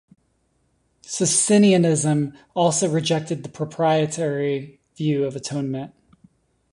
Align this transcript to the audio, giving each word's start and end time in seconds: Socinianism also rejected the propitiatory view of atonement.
Socinianism 1.03 2.33
also 2.55 2.89
rejected 2.89 3.43
the 3.43 3.49
propitiatory 3.49 4.81
view 4.95 5.25
of 5.25 5.35
atonement. 5.35 5.93